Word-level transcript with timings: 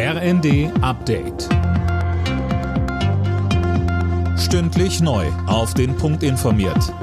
RND 0.00 0.70
Update. 0.80 1.48
Stündlich 4.38 5.00
neu. 5.00 5.26
Auf 5.48 5.74
den 5.74 5.96
Punkt 5.96 6.22
informiert. 6.22 6.94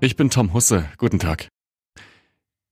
Ich 0.00 0.16
bin 0.16 0.28
Tom 0.28 0.52
Husse. 0.52 0.86
Guten 0.98 1.20
Tag. 1.20 1.46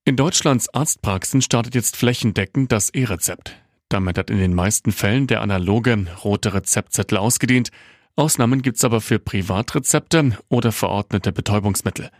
In 0.04 0.16
Deutschlands 0.16 0.69
Arztpraxen 0.74 1.42
startet 1.42 1.77
jetzt 1.77 1.96
flächendeckend 1.96 2.72
das 2.72 2.90
E-Rezept. 2.90 3.54
Damit 3.88 4.19
hat 4.19 4.30
in 4.30 4.38
den 4.38 4.53
meisten 4.53 4.90
Fällen 4.90 5.28
der 5.28 5.42
analoge 5.42 6.06
rote 6.24 6.53
Rezeptzettel 6.53 7.17
ausgedient. 7.17 7.71
Ausnahmen 8.17 8.62
gibt's 8.62 8.83
aber 8.83 9.01
für 9.01 9.21
Privatrezepte 9.21 10.37
oder 10.49 10.72
verordnete 10.72 11.31
Betäubungsmittel. 11.31 12.10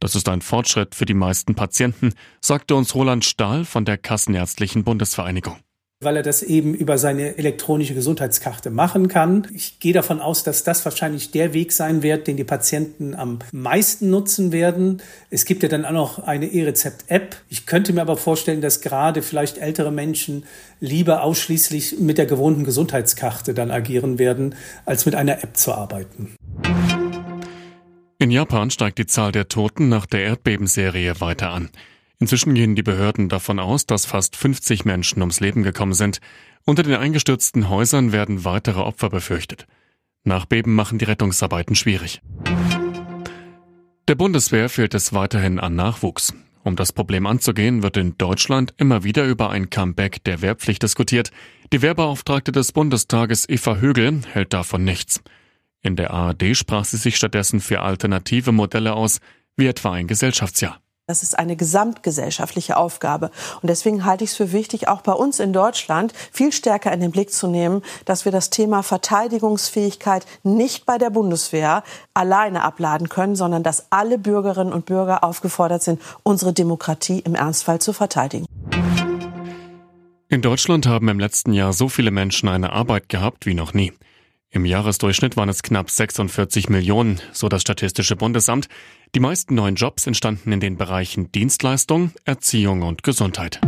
Das 0.00 0.16
ist 0.16 0.28
ein 0.28 0.42
Fortschritt 0.42 0.96
für 0.96 1.06
die 1.06 1.14
meisten 1.14 1.54
Patienten, 1.54 2.12
sagte 2.40 2.74
uns 2.74 2.96
Roland 2.96 3.24
Stahl 3.24 3.64
von 3.64 3.84
der 3.84 3.98
Kassenärztlichen 3.98 4.82
Bundesvereinigung 4.82 5.58
weil 6.04 6.16
er 6.16 6.22
das 6.22 6.42
eben 6.42 6.74
über 6.74 6.98
seine 6.98 7.38
elektronische 7.38 7.94
Gesundheitskarte 7.94 8.70
machen 8.70 9.08
kann. 9.08 9.48
Ich 9.54 9.80
gehe 9.80 9.92
davon 9.92 10.20
aus, 10.20 10.44
dass 10.44 10.64
das 10.64 10.84
wahrscheinlich 10.84 11.30
der 11.30 11.52
Weg 11.54 11.72
sein 11.72 12.02
wird, 12.02 12.26
den 12.26 12.36
die 12.36 12.44
Patienten 12.44 13.14
am 13.14 13.38
meisten 13.52 14.10
nutzen 14.10 14.52
werden. 14.52 15.02
Es 15.30 15.44
gibt 15.44 15.62
ja 15.62 15.68
dann 15.68 15.84
auch 15.84 15.92
noch 15.92 16.18
eine 16.20 16.46
E-Rezept-App. 16.46 17.36
Ich 17.48 17.66
könnte 17.66 17.92
mir 17.92 18.02
aber 18.02 18.16
vorstellen, 18.16 18.60
dass 18.60 18.80
gerade 18.80 19.22
vielleicht 19.22 19.58
ältere 19.58 19.90
Menschen 19.90 20.44
lieber 20.80 21.22
ausschließlich 21.22 21.98
mit 21.98 22.18
der 22.18 22.26
gewohnten 22.26 22.64
Gesundheitskarte 22.64 23.54
dann 23.54 23.70
agieren 23.70 24.18
werden, 24.18 24.54
als 24.84 25.06
mit 25.06 25.14
einer 25.14 25.42
App 25.42 25.56
zu 25.56 25.72
arbeiten. 25.72 26.34
In 28.18 28.30
Japan 28.30 28.70
steigt 28.70 28.98
die 28.98 29.06
Zahl 29.06 29.32
der 29.32 29.48
Toten 29.48 29.88
nach 29.88 30.06
der 30.06 30.22
Erdbebenserie 30.22 31.20
weiter 31.20 31.50
an. 31.50 31.70
Inzwischen 32.24 32.54
gehen 32.54 32.74
die 32.74 32.82
Behörden 32.82 33.28
davon 33.28 33.58
aus, 33.58 33.84
dass 33.84 34.06
fast 34.06 34.34
50 34.34 34.86
Menschen 34.86 35.20
ums 35.20 35.40
Leben 35.40 35.62
gekommen 35.62 35.92
sind. 35.92 36.22
Unter 36.64 36.82
den 36.82 36.94
eingestürzten 36.94 37.68
Häusern 37.68 38.12
werden 38.12 38.46
weitere 38.46 38.80
Opfer 38.80 39.10
befürchtet. 39.10 39.66
Nachbeben 40.22 40.74
machen 40.74 40.96
die 40.96 41.04
Rettungsarbeiten 41.04 41.76
schwierig. 41.76 42.22
Der 44.08 44.14
Bundeswehr 44.14 44.70
fehlt 44.70 44.94
es 44.94 45.12
weiterhin 45.12 45.60
an 45.60 45.74
Nachwuchs. 45.74 46.32
Um 46.62 46.76
das 46.76 46.94
Problem 46.94 47.26
anzugehen, 47.26 47.82
wird 47.82 47.98
in 47.98 48.16
Deutschland 48.16 48.72
immer 48.78 49.04
wieder 49.04 49.26
über 49.26 49.50
ein 49.50 49.68
Comeback 49.68 50.24
der 50.24 50.40
Wehrpflicht 50.40 50.82
diskutiert. 50.82 51.30
Die 51.74 51.82
Wehrbeauftragte 51.82 52.52
des 52.52 52.72
Bundestages 52.72 53.46
Eva 53.46 53.76
Högel 53.76 54.22
hält 54.32 54.54
davon 54.54 54.82
nichts. 54.82 55.20
In 55.82 55.94
der 55.94 56.10
ARD 56.12 56.56
sprach 56.56 56.86
sie 56.86 56.96
sich 56.96 57.18
stattdessen 57.18 57.60
für 57.60 57.82
alternative 57.82 58.52
Modelle 58.52 58.94
aus, 58.94 59.20
wie 59.58 59.66
etwa 59.66 59.92
ein 59.92 60.06
Gesellschaftsjahr. 60.06 60.80
Das 61.06 61.22
ist 61.22 61.38
eine 61.38 61.54
gesamtgesellschaftliche 61.54 62.78
Aufgabe. 62.78 63.30
Und 63.60 63.68
deswegen 63.68 64.06
halte 64.06 64.24
ich 64.24 64.30
es 64.30 64.36
für 64.36 64.52
wichtig, 64.52 64.88
auch 64.88 65.02
bei 65.02 65.12
uns 65.12 65.38
in 65.38 65.52
Deutschland 65.52 66.14
viel 66.32 66.50
stärker 66.50 66.92
in 66.92 67.00
den 67.00 67.10
Blick 67.10 67.30
zu 67.30 67.46
nehmen, 67.46 67.82
dass 68.06 68.24
wir 68.24 68.32
das 68.32 68.48
Thema 68.48 68.82
Verteidigungsfähigkeit 68.82 70.24
nicht 70.44 70.86
bei 70.86 70.96
der 70.96 71.10
Bundeswehr 71.10 71.84
alleine 72.14 72.62
abladen 72.62 73.10
können, 73.10 73.36
sondern 73.36 73.62
dass 73.62 73.92
alle 73.92 74.16
Bürgerinnen 74.16 74.72
und 74.72 74.86
Bürger 74.86 75.24
aufgefordert 75.24 75.82
sind, 75.82 76.00
unsere 76.22 76.54
Demokratie 76.54 77.18
im 77.18 77.34
Ernstfall 77.34 77.82
zu 77.82 77.92
verteidigen. 77.92 78.46
In 80.30 80.40
Deutschland 80.40 80.86
haben 80.86 81.08
im 81.08 81.20
letzten 81.20 81.52
Jahr 81.52 81.74
so 81.74 81.90
viele 81.90 82.12
Menschen 82.12 82.48
eine 82.48 82.72
Arbeit 82.72 83.10
gehabt 83.10 83.44
wie 83.44 83.52
noch 83.52 83.74
nie. 83.74 83.92
Im 84.54 84.64
Jahresdurchschnitt 84.64 85.36
waren 85.36 85.48
es 85.48 85.64
knapp 85.64 85.90
46 85.90 86.68
Millionen, 86.68 87.20
so 87.32 87.48
das 87.48 87.62
Statistische 87.62 88.14
Bundesamt. 88.14 88.68
Die 89.16 89.20
meisten 89.20 89.56
neuen 89.56 89.74
Jobs 89.74 90.06
entstanden 90.06 90.52
in 90.52 90.60
den 90.60 90.76
Bereichen 90.76 91.32
Dienstleistung, 91.32 92.12
Erziehung 92.24 92.82
und 92.82 93.02
Gesundheit. 93.02 93.60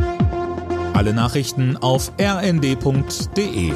Alle 0.94 1.12
Nachrichten 1.12 1.76
auf 1.76 2.12
rnd.de 2.20 3.72